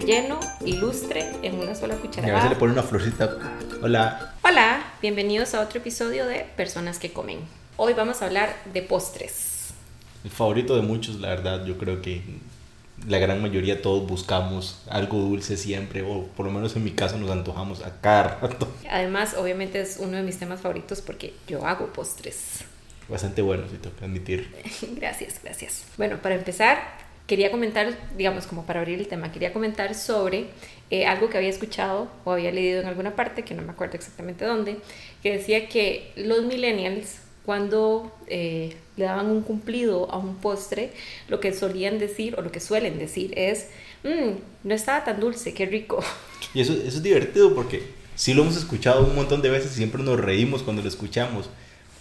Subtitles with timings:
[0.00, 2.34] relleno, ilustre en una sola Y a cucharada.
[2.34, 3.36] veces le una florcita.
[3.82, 4.34] Hola.
[4.42, 7.40] Hola, bienvenidos a otro episodio de Personas que Comen.
[7.76, 9.74] Hoy vamos a hablar de postres.
[10.24, 12.22] El favorito de muchos, la verdad, yo creo que
[13.06, 17.18] la gran mayoría todos buscamos algo dulce siempre, o por lo menos en mi caso
[17.18, 18.72] nos antojamos a cada rato.
[18.90, 22.64] Además, obviamente es uno de mis temas favoritos porque yo hago postres.
[23.06, 24.50] Bastante bueno, si tengo que admitir.
[24.96, 25.84] Gracias, gracias.
[25.98, 26.78] Bueno, para empezar,
[27.30, 30.46] quería comentar, digamos, como para abrir el tema, quería comentar sobre
[30.90, 33.94] eh, algo que había escuchado o había leído en alguna parte, que no me acuerdo
[33.94, 34.78] exactamente dónde,
[35.22, 40.90] que decía que los millennials, cuando eh, le daban un cumplido a un postre,
[41.28, 43.68] lo que solían decir o lo que suelen decir es,
[44.02, 44.32] "Mm,
[44.64, 46.02] no estaba tan dulce, qué rico.
[46.52, 47.84] Y eso, eso es divertido porque
[48.16, 51.48] sí lo hemos escuchado un montón de veces y siempre nos reímos cuando lo escuchamos.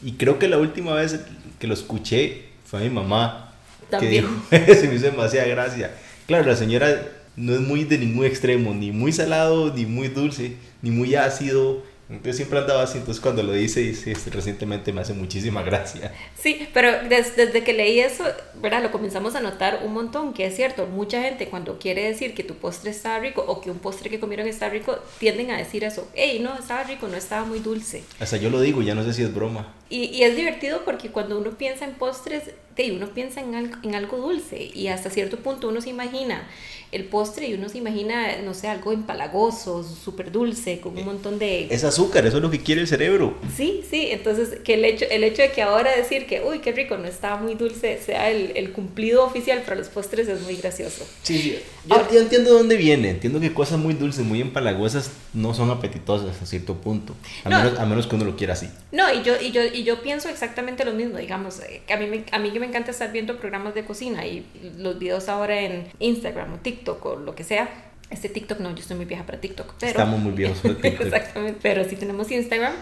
[0.01, 1.19] Y creo que la última vez
[1.59, 3.48] que lo escuché fue a mi mamá.
[3.89, 4.25] También.
[4.49, 5.91] Que dijo, se me hizo demasiada gracia.
[6.27, 10.53] Claro, la señora no es muy de ningún extremo, ni muy salado, ni muy dulce,
[10.81, 11.83] ni muy ácido.
[12.09, 12.97] Entonces siempre andaba así.
[12.97, 16.11] Entonces cuando lo dice, dice, este, recientemente me hace muchísima gracia.
[16.35, 18.23] Sí, pero des- desde que leí eso,
[18.61, 18.81] ¿verdad?
[18.81, 22.43] Lo comenzamos a notar un montón, que es cierto, mucha gente cuando quiere decir que
[22.43, 25.83] tu postre está rico o que un postre que comieron está rico, tienden a decir
[25.83, 28.03] eso, hey, no, estaba rico, no estaba muy dulce.
[28.19, 29.71] Hasta yo lo digo, ya no sé si es broma.
[29.89, 32.43] Y, y es divertido porque cuando uno piensa en postres,
[32.75, 36.47] de, uno piensa en algo, en algo dulce y hasta cierto punto uno se imagina
[36.91, 41.37] el postre y uno se imagina, no sé, algo empalagoso, súper dulce, con un montón
[41.37, 41.67] de...
[41.69, 43.37] Es azúcar, eso es lo que quiere el cerebro.
[43.55, 46.71] Sí, sí, entonces que el hecho, el hecho de que ahora decir que, uy, qué
[46.71, 50.55] rico, no estaba muy dulce, sea el, el cumplido oficial para los postres es muy
[50.55, 51.05] gracioso.
[51.21, 51.59] Sí, sí.
[51.85, 53.11] Yo, yo entiendo de dónde viene.
[53.11, 57.15] Entiendo que cosas muy dulces, muy empalagosas, no son apetitosas a cierto punto.
[57.43, 57.57] A, No.
[57.63, 58.69] menos, a menos que uno lo quiera así.
[58.91, 62.07] No, y yo, y yo, y yo pienso exactamente lo mismo, digamos, eh, a mí,
[62.07, 64.45] me, a mí que me encanta estar viendo programas de cocina y
[64.77, 67.69] los videos ahora en Instagram o TikTok o lo que sea.
[68.09, 69.91] Este TikTok no, yo estoy muy vieja para TikTok, pero...
[69.91, 71.05] Estamos muy viejos para TikTok.
[71.05, 72.73] Exactamente, pero si tenemos Instagram,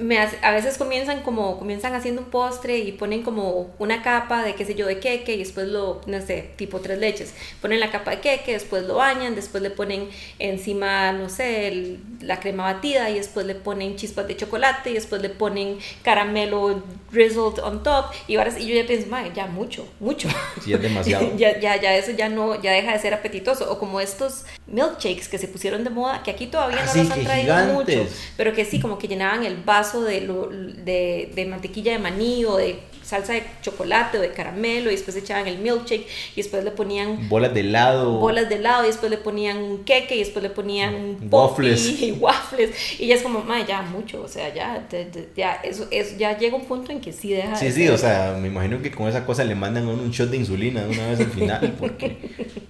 [0.00, 4.42] me hace- a veces comienzan como, comienzan haciendo un postre y ponen como una capa
[4.42, 7.34] de qué sé yo, de queque y después lo, no sé, tipo tres leches.
[7.60, 10.08] Ponen la capa de queque, después lo bañan, después le ponen
[10.38, 14.94] encima, no sé, el- la crema batida y después le ponen chispas de chocolate y
[14.94, 19.46] después le ponen caramelo drizzled on top y ahora sí, yo ya pienso, "Mae, ya
[19.46, 20.28] mucho, mucho.
[20.64, 21.30] Sí, es demasiado.
[21.36, 23.70] ya, ya, ya eso ya no, ya deja de ser apetitoso.
[23.70, 26.98] O como estos milkshakes que se pusieron de moda, que aquí todavía Ah, no sí,
[27.02, 28.16] los han traído mucho, gigantes.
[28.36, 32.44] pero que sí, como que llenaban el vaso de, lo- de, de mantequilla de maní
[32.44, 36.62] o de salsa de chocolate o de caramelo y después echaban el milkshake y después
[36.62, 38.12] le ponían Bolas de helado.
[38.18, 41.84] bolas de helado y después le ponían un queque y después le ponían waffles.
[42.02, 42.70] y waffles
[43.00, 46.16] y ya es como, "Mae, ya mucho, o sea, ya, de- de- ya, eso, eso
[46.18, 48.46] ya llega un punto en que sí deja Sí, de sí, ser- o sea, me
[48.46, 51.30] imagino que con esa cosa le mandan un shot de insulina de una vez al
[51.32, 52.16] final, porque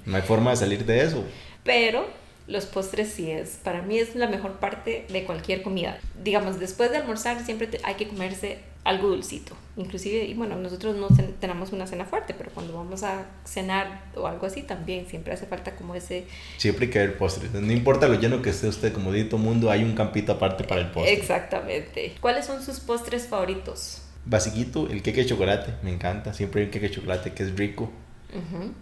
[0.07, 1.23] no hay forma de salir de eso.
[1.65, 2.07] Pero
[2.51, 5.99] los postres sí es, para mí es la mejor parte de cualquier comida.
[6.23, 9.55] Digamos, después de almorzar siempre te- hay que comerse algo dulcito.
[9.77, 14.27] Inclusive, y bueno, nosotros no tenemos una cena fuerte, pero cuando vamos a cenar o
[14.27, 16.27] algo así también siempre hace falta como ese...
[16.57, 17.53] Siempre hay que haber postres.
[17.53, 20.65] No importa lo lleno que esté usted, como dice todo mundo, hay un campito aparte
[20.65, 21.13] para el postre.
[21.13, 22.15] Exactamente.
[22.21, 24.03] ¿Cuáles son sus postres favoritos?
[24.25, 26.35] Basiquito, el queque de chocolate, me encanta.
[26.35, 27.91] Siempre hay un queque de chocolate que es rico.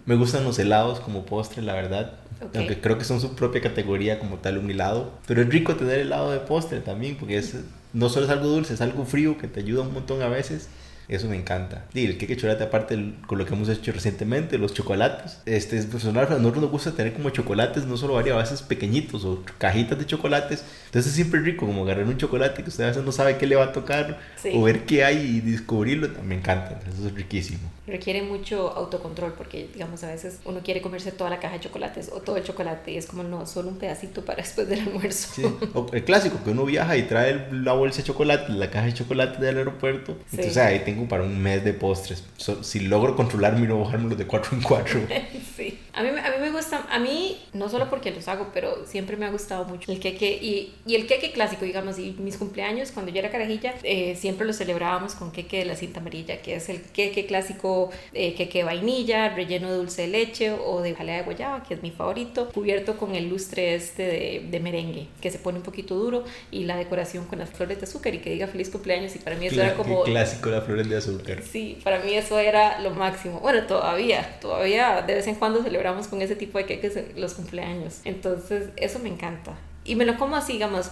[0.06, 2.14] Me gustan los helados como postre, la verdad.
[2.40, 2.56] Ok.
[2.56, 5.12] Aunque creo que son su propia categoría como tal un helado.
[5.26, 7.56] Pero es rico tener helado de postre también, porque es,
[7.92, 10.68] no solo es algo dulce, es algo frío que te ayuda un montón a veces.
[11.08, 11.86] Eso me encanta.
[11.94, 15.38] Y el queque chocolate, aparte con lo que hemos hecho recientemente, los chocolates.
[15.46, 19.24] Este, es personal, a nosotros nos gusta tener como chocolates, no solo varias veces pequeñitos
[19.24, 20.64] o cajitas de chocolates.
[20.86, 23.46] Entonces es siempre rico como agarrar un chocolate que usted a veces no sabe qué
[23.46, 24.50] le va a tocar Sí.
[24.54, 26.08] o ver qué hay y descubrirlo.
[26.22, 27.60] Me encanta, eso es riquísimo.
[27.86, 32.10] Requiere mucho autocontrol porque, digamos, a veces uno quiere comerse toda la caja de chocolates
[32.12, 35.28] o todo el chocolate y es como, no, solo un pedacito para después del almuerzo.
[35.34, 35.42] Sí,
[35.72, 38.94] o el clásico, que uno viaja y trae la bolsa de chocolate, la caja de
[38.94, 40.12] chocolate del aeropuerto.
[40.28, 40.36] Sí.
[40.36, 42.24] Entonces ahí tengo para un mes de postres.
[42.36, 45.00] So- si logro controlarme y no bajármelo de 4 en 4.
[45.56, 45.78] Sí.
[45.98, 48.86] A mí, me- a mí me gusta, a mí, no solo porque los hago, pero
[48.86, 52.36] siempre me ha gustado mucho el queque y, y el queque clásico, digamos, y mis
[52.36, 56.40] cumpleaños, cuando yo era carajilla, eh, siempre lo celebrábamos con queque de la cinta amarilla,
[56.40, 60.94] que es el queque clásico, eh, queque vainilla, relleno de dulce de leche o de
[60.94, 65.08] jalea de guayaba, que es mi favorito, cubierto con el lustre este de, de merengue,
[65.20, 66.22] que se pone un poquito duro
[66.52, 69.34] y la decoración con las flores de azúcar y que diga feliz cumpleaños y para
[69.36, 70.04] mí eso era como...
[70.04, 71.42] clásico, las flores de azúcar.
[71.42, 73.40] Sí, para mí eso era lo máximo.
[73.40, 78.00] Bueno, todavía, todavía de vez en cuando celebramos con ese tipo de queques los cumpleaños.
[78.04, 79.56] Entonces, eso me encanta.
[79.84, 80.90] y me lo como así, digamos,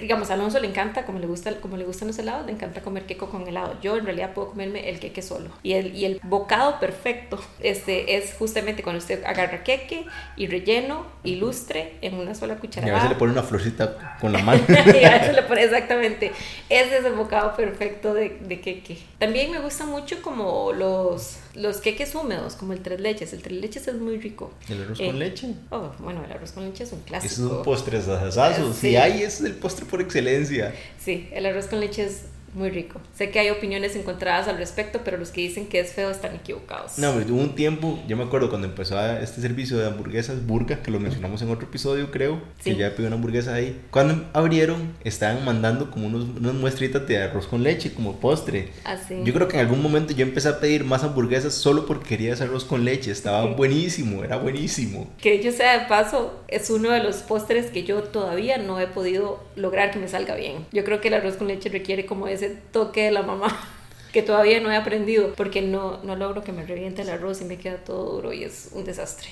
[0.00, 2.80] digamos, a Alonso le encanta, como le, gusta, como le gustan los helados, le encanta
[2.80, 3.76] comer queco con helado.
[3.82, 5.50] Yo en realidad puedo comerme el queque solo.
[5.62, 10.06] Y el, y el bocado perfecto este, es justamente cuando usted agarra queque
[10.36, 12.94] y relleno y lustre en una sola Y a cucharada.
[12.94, 14.62] veces le pone una florcita con la mano.
[14.68, 16.32] y a veces le pone exactamente.
[16.70, 18.96] Ese es el bocado perfecto de, de queque.
[19.18, 23.32] También me gusta mucho como los, los queques húmedos, como el tres leches.
[23.32, 24.52] El tres leches es muy rico.
[24.68, 25.54] El arroz Eh, con leche.
[25.70, 27.32] Oh, bueno, el arroz con leche es un clásico.
[27.32, 28.72] Es un postre asasazo.
[28.72, 28.80] Sí.
[28.90, 30.74] Si hay, es el postre por excelencia.
[30.98, 32.22] Sí, el arroz con leche es
[32.54, 33.00] muy rico.
[33.14, 36.34] Sé que hay opiniones encontradas al respecto, pero los que dicen que es feo están
[36.34, 36.98] equivocados.
[36.98, 40.82] No, hombre, hubo un tiempo, yo me acuerdo cuando empezó este servicio de hamburguesas Burga,
[40.82, 42.70] que lo mencionamos en otro episodio, creo, Sí.
[42.72, 43.80] que ya pidió una hamburguesa ahí.
[43.90, 48.68] Cuando abrieron, estaban mandando como unos, unas muestritas de arroz con leche como postre.
[48.84, 49.16] Así.
[49.24, 52.32] Yo creo que en algún momento yo empecé a pedir más hamburguesas solo porque quería
[52.34, 53.10] ese arroz con leche.
[53.10, 55.10] Estaba buenísimo, era buenísimo.
[55.20, 58.86] Que dicho sea de paso, es uno de los postres que yo todavía no he
[58.86, 60.66] podido lograr que me salga bien.
[60.72, 63.48] Yo creo que el arroz con leche requiere como ese toque de la mamá
[64.12, 67.44] que todavía no he aprendido porque no, no logro que me reviente el arroz y
[67.44, 69.28] me queda todo duro y es un desastre.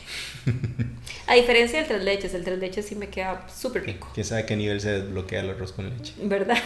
[1.26, 4.08] A diferencia del tres leches, el tres leches sí me queda súper rico.
[4.12, 6.14] ¿Quién sabe a qué nivel se desbloquea el arroz con leche?
[6.20, 6.58] ¿Verdad?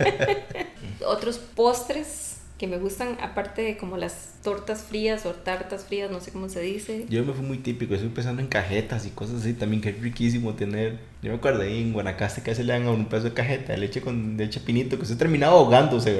[1.06, 2.29] Otros postres
[2.60, 6.50] que me gustan, aparte de como las tortas frías o tartas frías, no sé cómo
[6.50, 7.06] se dice.
[7.08, 9.98] Yo me fui muy típico, estoy pensando en cajetas y cosas así también, que es
[9.98, 10.98] riquísimo tener.
[11.22, 13.72] Yo me acuerdo ahí en Guanacaste que se le dan a un pedazo de cajeta
[13.72, 16.18] de leche con leche pinito, que usted terminaba ahogándose.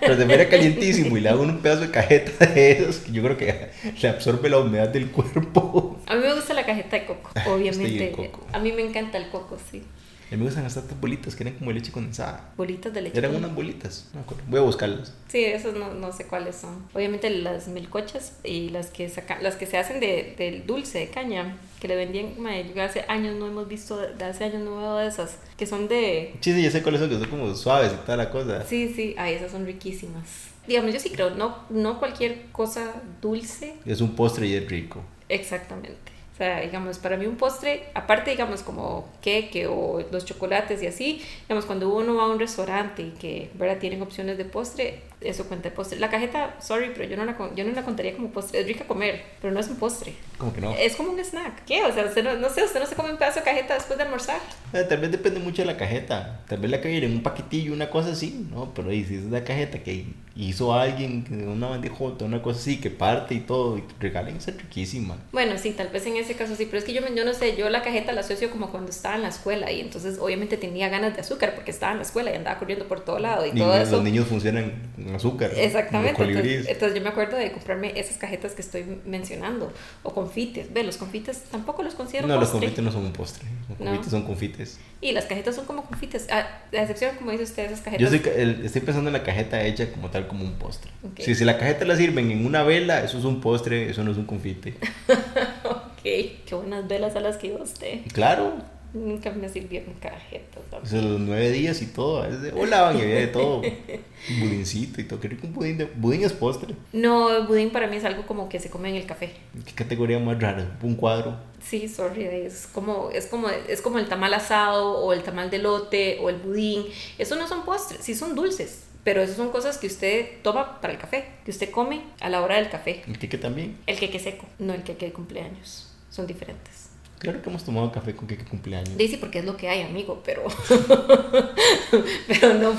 [0.00, 3.22] Pero de era calientísimo y le hago un pedazo de cajeta de esos que yo
[3.22, 3.68] creo que
[4.00, 6.00] le absorbe la humedad del cuerpo.
[6.06, 8.12] A mí me gusta la cajeta de coco, obviamente.
[8.12, 8.46] coco.
[8.54, 9.82] A mí me encanta el coco, sí.
[10.28, 12.52] A mí me gustan hasta estas bolitas que eran como leche condensada.
[12.54, 13.18] Bolitas de leche.
[13.18, 14.44] Eran unas bolitas, no me acuerdo.
[14.48, 15.14] Voy a buscarlas.
[15.28, 16.86] Sí, esos no, no sé cuáles son.
[16.92, 21.08] Obviamente las melcochas y las que saca, las que se hacen de, del dulce de
[21.08, 22.34] caña, que le vendían,
[22.74, 25.88] yo hace años no hemos visto, de hace años no veo de esas, que son
[25.88, 26.34] de...
[26.40, 28.64] Sí, sí, ya sé cuáles son, que son como suaves y toda la cosa.
[28.66, 30.48] Sí, sí, ay, esas son riquísimas.
[30.66, 35.02] Digamos, yo sí creo, no, no cualquier cosa dulce Es un postre y es rico.
[35.30, 36.17] Exactamente.
[36.38, 40.86] O sea, digamos, para mí un postre, aparte, digamos, como queque o los chocolates y
[40.86, 43.78] así, digamos, cuando uno va a un restaurante y que, ¿verdad?
[43.78, 45.98] Tienen opciones de postre, eso cuenta de postre.
[45.98, 48.60] La cajeta, sorry, pero yo no la, yo no la contaría como postre.
[48.60, 50.12] Es rica comer, pero no es un postre.
[50.38, 50.72] Como que no.
[50.78, 51.64] Es como un snack.
[51.64, 51.82] ¿Qué?
[51.82, 53.98] O sea, usted no, no sé, usted no se come un pedazo de cajeta después
[53.98, 54.40] de almorzar.
[54.72, 56.44] Eh, Tal vez depende mucho de la cajeta.
[56.46, 58.72] Tal vez la que viene en un paquetillo, una cosa así, ¿no?
[58.74, 60.04] Pero ahí si es la cajeta que
[60.38, 64.62] hizo alguien, una bandejota, una cosa así, que parte y todo, y regalen, esa es
[64.62, 65.16] riquísima.
[65.32, 67.34] Bueno, sí, tal vez en ese caso sí, pero es que yo, me- yo no
[67.34, 70.56] sé, yo la cajeta la asocio como cuando estaba en la escuela y entonces obviamente
[70.56, 73.44] tenía ganas de azúcar porque estaba en la escuela y andaba corriendo por todo lado
[73.46, 73.90] y Y todo eso.
[73.96, 75.50] los niños funcionan con azúcar.
[75.52, 75.58] ¿no?
[75.58, 76.22] Exactamente.
[76.22, 79.72] Entonces, entonces yo me acuerdo de comprarme esas cajetas que estoy mencionando.
[80.04, 80.72] O confites.
[80.72, 82.60] Ve, los confites tampoco los considero no, los postre.
[82.60, 83.44] confites no son un postre.
[83.70, 83.86] Los No.
[83.86, 84.78] confites son confites.
[85.00, 86.28] Y las cajetas son como confites.
[86.30, 88.08] Ah, a excepción, como dice usted, esas cajetas.
[88.10, 90.90] Yo estoy, el- estoy pensando en la cajeta hecha como tal, como un postre.
[91.02, 91.20] Ok.
[91.20, 94.12] Si, si la cajeta la sirven en una vela, eso es un postre, eso no
[94.12, 94.74] es un confite.
[95.64, 98.02] ok, qué buenas velas a las que iba usted.
[98.12, 98.54] Claro,
[98.94, 100.62] Nunca me sirvieron cajetas.
[100.82, 102.24] eso los nueve días y todo.
[102.24, 103.60] Es de, hola, van y había de todo.
[104.40, 105.20] Budincito y todo.
[105.20, 105.76] Qué rico un budín.
[105.76, 106.74] De, budín es postre.
[106.94, 109.34] No, el budín para mí es algo como que se come en el café.
[109.66, 110.78] ¿Qué categoría más rara?
[110.82, 111.36] Un cuadro.
[111.62, 115.58] Sí, sorry, es como, es como, es como el tamal asado o el tamal de
[115.58, 116.84] lote o el budín.
[117.18, 120.92] Eso no son postres, sí son dulces, pero eso son cosas que usted toma para
[120.92, 123.02] el café, que usted come a la hora del café.
[123.06, 123.78] El queque también.
[123.86, 125.90] El queque seco, no el queque de cumpleaños.
[126.10, 126.90] Son diferentes.
[127.18, 128.98] Claro que hemos tomado café con queque cumpleaños.
[128.98, 130.42] Dice porque es lo que hay, amigo, pero.
[132.28, 132.76] pero no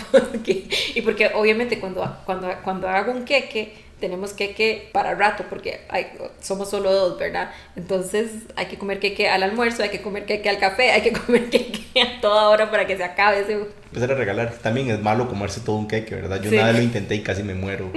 [0.53, 0.75] porque.
[0.95, 6.07] Y porque obviamente cuando, cuando, cuando hago un queque, tenemos queque para rato, porque hay,
[6.41, 7.51] somos solo dos, ¿verdad?
[7.75, 11.11] Entonces hay que comer queque al almuerzo, hay que comer queque al café, hay que
[11.25, 13.53] comer queque a toda hora para que se acabe ese.
[13.85, 14.53] Empezar a regalar.
[14.61, 16.41] También es malo comerse todo un queque, ¿verdad?
[16.41, 16.55] Yo Sí.
[16.57, 17.91] vez lo intenté y casi me muero.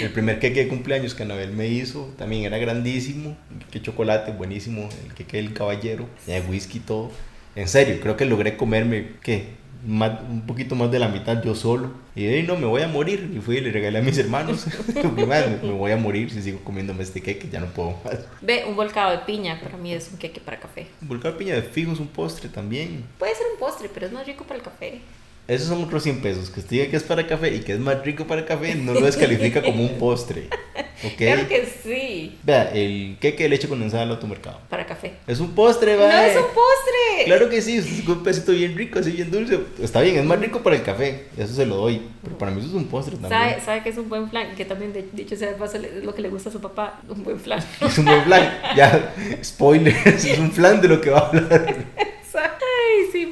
[0.00, 3.36] El primer queque de cumpleaños que Anabel me hizo también era grandísimo.
[3.70, 4.88] Que chocolate, buenísimo.
[5.04, 6.08] El queque del caballero.
[6.26, 7.10] De whisky y todo.
[7.54, 9.61] En serio, creo que logré comerme, ¿qué?
[9.84, 11.90] Más- un poquito más de la mitad yo solo.
[12.14, 13.32] Y de ahí no, me voy a morir.
[13.34, 14.66] Y fui y le regalé a mis hermanos.
[15.26, 18.18] "Madre, me voy a morir si sigo comiéndome este queque, ya no puedo más.
[18.40, 20.86] Ve, un volcado de piña para mí es un queque para café.
[21.00, 23.04] Volcán piña de fijo es un postre también.
[23.18, 25.00] Puede ser un postre, pero es más rico para el café.
[25.48, 26.50] Esos son otros 100 pesos.
[26.50, 28.94] Que usted diga que es para café y que es más rico para café, no
[28.94, 30.44] lo descalifica como un postre.
[31.04, 31.14] ¿Ok?
[31.18, 34.60] Claro que sí, Vea, el queque de leche condensada al automercado.
[34.70, 35.14] para café.
[35.26, 36.26] Es un postre, No va.
[36.28, 37.24] es un postre.
[37.24, 39.58] Claro que sí, es un pedacito bien rico, así bien dulce.
[39.82, 41.24] Está bien, es más rico para el café.
[41.36, 42.02] Eso se lo doy.
[42.22, 43.32] Pero para mí eso es un postre también.
[43.32, 46.14] ¿Sabe, sabe que es un buen flan, que también de- dicho sea de paso lo
[46.14, 47.58] que le gusta a su papá, un buen flan.
[47.80, 48.52] Es un buen flan.
[48.76, 49.12] Ya,
[49.44, 51.74] spoiler, es un flan de lo que va a hablar.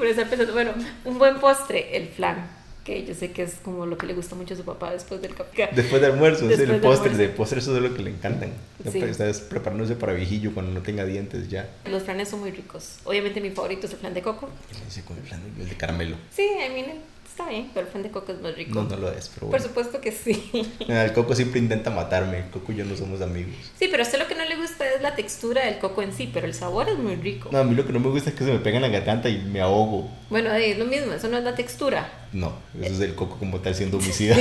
[0.00, 0.73] Por estar pensando, bueno,
[1.04, 4.35] un buen postre, el flan que yo sé que es como lo que le gusta
[4.35, 5.69] mucho a su papá después del café.
[5.73, 8.52] Después del almuerzo, después el postre, de postre eso es lo que le encantan.
[8.90, 8.99] Sí.
[9.00, 11.69] Estás preparándose para viejillo cuando no tenga dientes ya.
[11.85, 12.97] Los flanes son muy ricos.
[13.04, 14.49] Obviamente mi favorito es el flan de coco.
[14.88, 16.16] Sí, con el flan de, el de caramelo.
[16.30, 17.00] Sí, I mean,
[17.40, 18.75] Está bien, pero el flan de coco es más rico.
[18.75, 19.59] No, no lo es, pero bueno.
[19.62, 20.50] Por supuesto que sí.
[20.88, 22.38] El coco siempre intenta matarme.
[22.38, 23.54] El coco y yo no somos amigos.
[23.78, 26.12] Sí, pero a usted lo que no le gusta es la textura del coco en
[26.12, 27.49] sí, pero el sabor es muy rico.
[27.50, 28.88] No, a mí lo que no me gusta es que se me pega en la
[28.88, 30.11] garganta y me ahogo.
[30.28, 32.12] Bueno, es lo mismo, eso no es la textura.
[32.32, 34.37] No, eso es el coco como tal siendo homicida.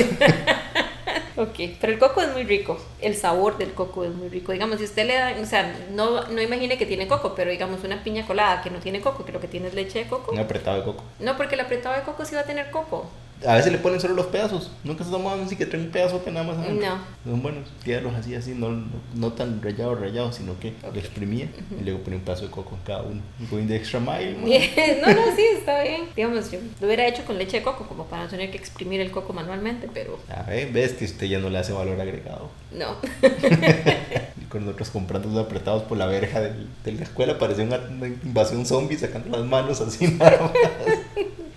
[1.40, 4.52] Ok, pero el coco es muy rico, el sabor del coco es muy rico.
[4.52, 7.82] Digamos, si usted le da, o sea, no, no imagine que tiene coco, pero digamos
[7.86, 10.34] una piña colada que no tiene coco, que lo que tiene es leche de coco.
[10.34, 11.02] Un apretado de coco.
[11.20, 13.10] No, porque el apretado de coco sí va a tener coco.
[13.46, 14.72] A veces le ponen solo los pedazos.
[14.84, 16.58] Nunca se toman así que traen un pedazo que nada más.
[16.58, 17.00] No.
[17.24, 17.70] Son buenos.
[17.84, 18.84] Tíralo así, así, no,
[19.16, 21.48] no, tan rayado, rayado, sino que lo exprimía
[21.80, 23.22] y luego ponía un pedazo de coco en cada uno.
[23.50, 24.34] Going the extra mile.
[25.02, 26.02] no, no, sí, está bien.
[26.16, 29.00] Digamos, yo lo hubiera hecho con leche de coco, como para no tener que exprimir
[29.00, 30.20] el coco manualmente, pero.
[30.30, 32.50] A ver, ves que usted ya no le hace valor agregado.
[32.72, 32.96] No.
[34.42, 36.54] y con nosotros comprando los apretados por la verja de,
[36.84, 40.99] de la escuela, parecía una, una invasión zombie sacando las manos así nada más.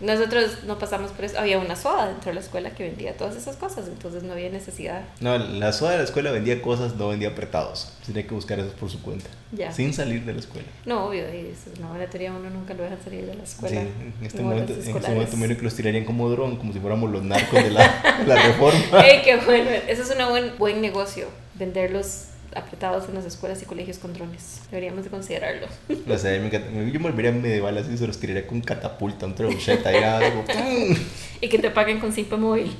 [0.02, 1.38] Nosotros no pasamos por eso.
[1.38, 4.50] Había una soda dentro de la escuela que vendía todas esas cosas, entonces no había
[4.50, 5.02] necesidad.
[5.20, 7.92] No, la soda de la escuela vendía cosas, no vendía apretados.
[8.04, 9.30] Tenía que buscar eso por su cuenta.
[9.52, 9.70] Ya.
[9.70, 10.66] Sin salir de la escuela.
[10.86, 13.80] No, obvio, es una buena teoría, uno nunca lo deja salir de la escuela.
[13.80, 13.88] Sí,
[14.20, 17.10] en este momento, en este momento medio que los tirarían como dron, como si fuéramos
[17.10, 19.06] los narcos de la, la reforma.
[19.06, 19.70] ¡Ey, qué bueno!
[19.86, 24.62] Eso es un buen, buen negocio, venderlos apretados en las escuelas y colegios con drones.
[24.70, 25.66] Deberíamos de considerarlo.
[26.08, 29.84] O sea, me, yo me volvería medieval así, se los tiraría con catapulta, un trebuchet
[29.86, 30.44] ahí, algo.
[31.40, 32.76] y que te paguen con simple móvil.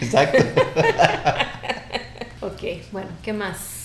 [0.00, 0.38] Exacto.
[2.40, 2.62] ok,
[2.92, 3.79] bueno, ¿qué más?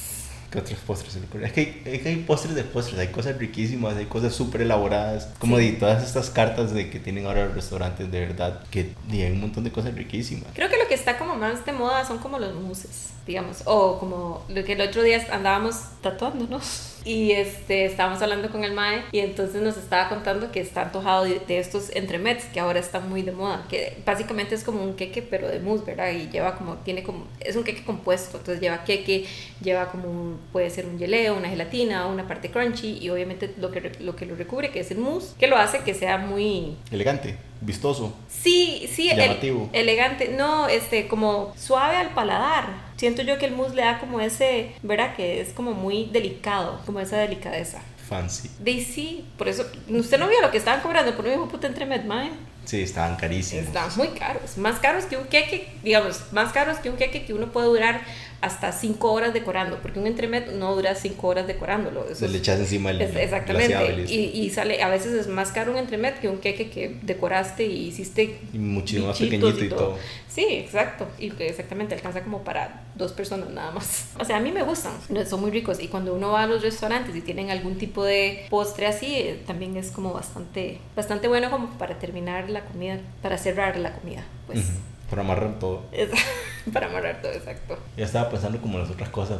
[0.55, 1.45] ¿Qué otros postres se le?
[1.45, 4.61] Es que, hay, es que hay postres de postres, hay cosas riquísimas, hay cosas súper
[4.61, 5.71] elaboradas, como Sí.
[5.71, 9.31] de todas estas cartas de que tienen ahora los restaurantes, de verdad, que y hay
[9.31, 10.47] un montón de cosas riquísimas.
[10.53, 13.99] Creo que lo que está como más de moda son como los muses, digamos, o
[13.99, 16.91] como lo que el otro día andábamos tatuándonos.
[17.05, 21.25] Y este, estábamos hablando con el Mae y entonces nos estaba contando que está antojado
[21.25, 24.95] de, de estos entremets que ahora están muy de moda, que básicamente es como un
[24.95, 26.09] queque pero de mousse, ¿verdad?
[26.09, 29.27] Y lleva como, tiene como, es un queque compuesto, entonces lleva queque,
[29.61, 33.71] lleva como un, puede ser un geleo, una gelatina, una parte crunchy y obviamente lo
[33.71, 36.75] que, lo que lo recubre, que es el mousse, que lo hace que sea muy,
[36.91, 38.13] Elegante, vistoso.
[38.27, 39.69] Sí, sí, el- Llamativo.
[39.73, 40.29] elegante.
[40.29, 42.85] No, este, como suave al paladar.
[42.97, 45.15] Siento yo que el mousse le da como ese, ¿verdad?
[45.15, 47.81] Que es como muy delicado, como esa delicadeza.
[48.07, 48.49] Fancy.
[48.59, 51.67] De sí, por eso, usted no vio lo que estaban cobrando por un hijo puta
[51.67, 52.29] entremet, mae.
[52.63, 53.65] Sí, estaban carísimos.
[53.65, 57.33] Están muy caros, más caros que un queque, digamos, más caros que un queque que
[57.33, 58.01] uno puede durar
[58.45, 62.07] hasta 5 horas decorando, porque un entremet no dura 5 horas decorándolo.
[62.09, 64.05] Eso le echas encima el es- y exactamente.
[64.07, 67.65] Y, y sale, a veces es más caro un entremet que un queque que decoraste
[67.65, 69.97] y hiciste Y muchísimo más pequeñito y todo.
[70.27, 71.07] Sí, exacto.
[71.17, 74.09] Y exactamente alcanza como para dos personas nada más.
[74.19, 74.93] O sea, a mí me gustan,
[75.27, 75.79] son muy ricos.
[75.81, 79.41] Y cuando uno va a los restaurantes y tienen algún tipo de postre así, eh,
[79.47, 84.23] también es como bastante, bastante bueno como para terminar la comida, para cerrar la comida.
[84.47, 84.67] Pues Ujú,
[85.09, 85.83] Para amarrar todo.
[85.91, 86.09] es-
[86.73, 87.77] para amarrar todo, exacto.
[87.97, 89.39] Ya estaba pensando como las otras cosas.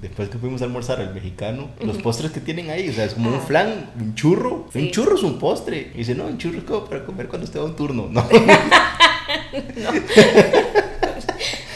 [0.00, 3.14] Después que fuimos a almorzar al mexicano, los postres que tienen ahí, o sea, es
[3.14, 3.44] como un Ah.
[3.46, 4.66] flan, un churro.
[4.72, 4.78] Sí.
[4.80, 5.90] Un churro es un postre.
[5.94, 8.10] Y dice, no, un churro es como para comer cuando usted va a un turno.
[9.76, 9.90] No.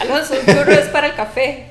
[0.01, 1.71] Alonso, un churro es para el café.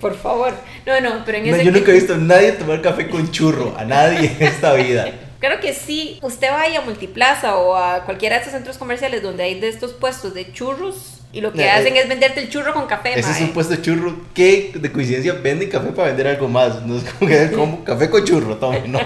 [0.00, 0.52] Por favor.
[0.86, 3.30] No, no, pero en no, ese yo nunca he visto a nadie tomar café con
[3.30, 3.74] churro.
[3.76, 5.06] A nadie en esta vida.
[5.40, 9.44] Claro que sí, usted vaya a Multiplaza o a cualquiera de estos centros comerciales donde
[9.44, 12.48] hay de estos puestos de churros y lo que Eh, hacen eh, es venderte el
[12.48, 13.18] churro con café.
[13.18, 13.44] Ese es mae.
[13.44, 16.82] un puesto de churro que de coincidencia venden café para vender algo más.
[16.86, 18.82] No es como que como café con churro, tome.
[18.88, 19.00] No,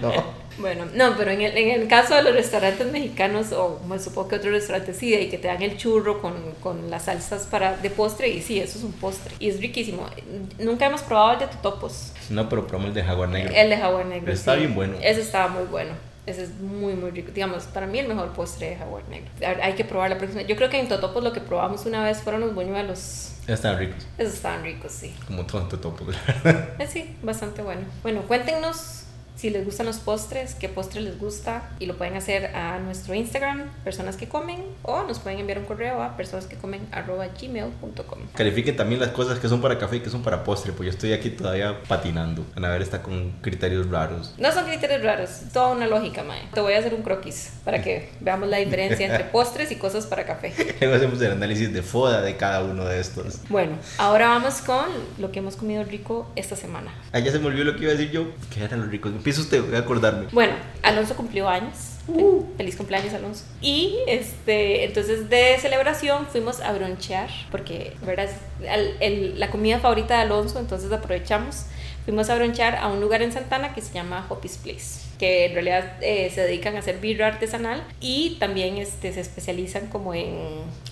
[0.00, 0.36] no.
[0.58, 4.28] Bueno, no, pero en el, en el caso de los restaurantes mexicanos, o me supongo
[4.28, 6.32] que otros restaurantes sí, y que te dan el churro con,
[6.62, 9.34] con las salsas para, de postre, y sí, eso es un postre.
[9.38, 10.08] Y es riquísimo.
[10.58, 13.52] Nunca hemos probado el de totopos, No, pero probamos el de jaguar negro.
[13.54, 14.32] el de jaguar negro.
[14.32, 14.60] Está sí.
[14.60, 14.94] bien bueno.
[15.02, 15.90] Ese estaba muy bueno.
[16.26, 17.30] Ese es muy, muy rico.
[17.32, 19.30] Digamos, para mí el mejor postre de jaguar negro.
[19.62, 20.42] Hay que probar la próxima.
[20.42, 23.32] Yo creo que en Totopos lo que probamos una vez fueron los buñuelos.
[23.46, 24.04] Están ricos.
[24.18, 25.14] Esos estaban ricos, sí.
[25.26, 26.80] Como topo, la verdad.
[26.80, 27.82] Eh, sí, bastante bueno.
[28.02, 29.05] Bueno, cuéntenos
[29.36, 33.14] si les gustan los postres, qué postre les gusta y lo pueden hacer a nuestro
[33.14, 38.18] Instagram, personas que comen, o nos pueden enviar un correo a personas que comen gmail.com.
[38.34, 40.90] Califiquen también las cosas que son para café y que son para postre, pues yo
[40.90, 42.46] estoy aquí todavía patinando.
[42.56, 44.34] Ana ver está con criterios raros.
[44.38, 46.40] No son criterios raros, toda una lógica, Mae.
[46.54, 50.06] Te voy a hacer un croquis para que veamos la diferencia entre postres y cosas
[50.06, 50.54] para café.
[50.80, 53.40] Luego hacemos el análisis de foda de cada uno de estos.
[53.50, 54.86] Bueno, ahora vamos con
[55.18, 56.94] lo que hemos comido rico esta semana.
[57.12, 58.28] Ah, ya se me olvidó lo que iba a decir yo.
[58.52, 59.12] Que eran los ricos.
[59.26, 60.28] Empieza usted, voy a acordarme.
[60.30, 60.52] Bueno,
[60.84, 61.94] Alonso cumplió años.
[62.06, 62.44] Uh.
[62.56, 63.42] Feliz cumpleaños, Alonso.
[63.60, 68.26] Y este, entonces de celebración fuimos a bronchear, porque ¿verdad?
[68.26, 68.36] es
[68.70, 71.64] el- el- la comida favorita de Alonso, entonces aprovechamos.
[72.04, 75.54] Fuimos a bronchear a un lugar en Santana que se llama Hoppy's Place, que en
[75.54, 80.36] realidad eh, se dedican a hacer birra artesanal y también este, se especializan como en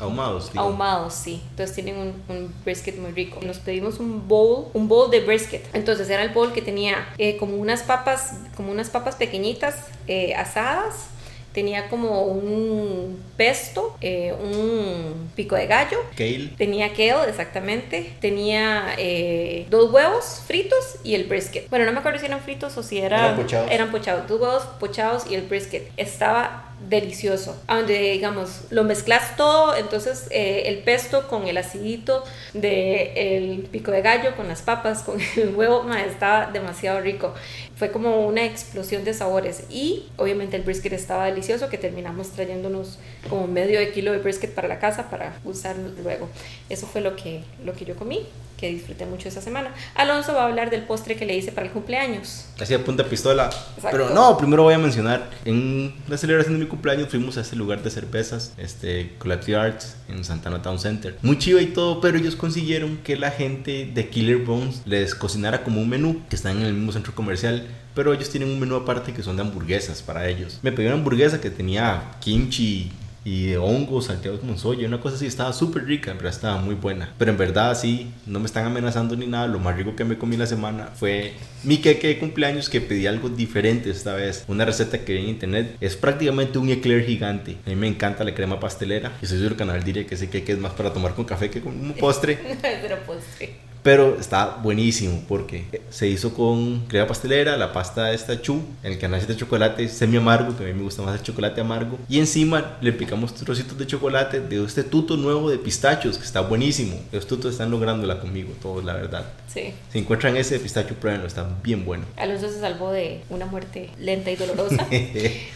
[0.01, 0.65] Ahumados, digo.
[0.65, 1.43] Ahumados, sí.
[1.51, 3.41] Entonces tienen un, un brisket muy rico.
[3.45, 5.65] Nos pedimos un bowl, un bowl de brisket.
[5.75, 9.77] Entonces era el bowl que tenía eh, como unas papas, como unas papas pequeñitas
[10.07, 11.09] eh, asadas.
[11.55, 15.99] Tenía como un pesto, eh, un pico de gallo.
[16.17, 16.51] Kale.
[16.59, 18.13] Tenía kale, exactamente.
[18.21, 21.71] Tenía eh, dos huevos fritos y el brisket.
[21.71, 23.71] Bueno, no me acuerdo si eran fritos o si eran, Eran pochados.
[23.71, 24.27] eran pochados.
[24.29, 25.91] Dos huevos pochados y el brisket.
[25.97, 27.57] Estaba delicioso.
[27.69, 34.03] Donde, digamos, lo mezclas todo, entonces eh, el pesto con el acidito de pico de
[34.03, 37.35] gallo, con las papas, con el huevo, ma, estaba demasiado rico.
[37.77, 42.99] Fue como una explosión de sabores y obviamente el brisket estaba delicioso que terminamos trayéndonos
[43.29, 46.29] como medio kilo de brisket para la casa para usarlo luego.
[46.69, 48.27] Eso fue lo que, lo que yo comí,
[48.57, 49.75] que disfruté mucho esa semana.
[49.95, 52.47] Alonso va a hablar del postre que le hice para el cumpleaños.
[52.59, 53.47] Así a punta pistola.
[53.47, 53.89] Exacto.
[53.91, 55.31] Pero no, primero voy a mencionar.
[55.45, 59.97] En la celebración de mi cumpleaños fuimos a este lugar de cervezas, este Collateral Arts,
[60.09, 61.19] en Santana Town Center.
[61.23, 65.65] Muy chido y todo, pero ellos consiguieron que la gente de Killer Bones les cocinara
[65.65, 67.67] como un menú que está en el mismo centro comercial.
[67.95, 70.59] Pero ellos tienen un menú aparte que son de hamburguesas para ellos.
[70.63, 72.91] Me pedí una hamburguesa que tenía kimchi
[73.25, 76.75] y de hongos salteados como soya, una cosa así, estaba súper rica, pero estaba muy
[76.75, 77.13] buena.
[77.19, 79.47] Pero en verdad, sí, no me están amenazando ni nada.
[79.47, 83.07] Lo más rico que me comí la semana fue mi queque de cumpleaños que pedí
[83.07, 84.45] algo diferente esta vez.
[84.49, 87.57] Una receta que vi en internet es prácticamente un eclair gigante.
[87.67, 89.13] A mí me encanta la crema pastelera.
[89.23, 91.61] Y soy del canal diría que ese queque es más para tomar con café que
[91.61, 92.39] con un postre.
[92.63, 93.74] Pero postre.
[93.85, 99.27] Pero está buenísimo porque se hizo con crema pastelera, la pasta esta chu, el ganache
[99.27, 101.99] de chocolate semi amargo, que a mí me gusta más el chocolate amargo.
[102.09, 106.41] Y encima le picamos trocitos de chocolate de este tuto nuevo de pistachos, que está
[106.41, 106.99] buenísimo.
[107.13, 109.27] Los tutos están lográndola conmigo, todos, la verdad.
[109.49, 109.75] Sí.
[109.93, 112.07] Si encuentran ese de pistacho, pruébenlo, está bien bueno.
[112.17, 114.87] Alonso se salvó de una muerte lenta y dolorosa.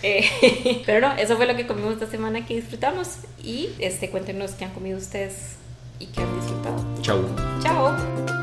[0.03, 3.09] Eh, pero no, eso fue lo que comimos esta semana que disfrutamos.
[3.43, 5.58] Y este, cuéntenos qué han comido ustedes
[5.99, 6.85] y que has disfrutado.
[7.03, 7.25] Chao.
[7.63, 8.38] Chao.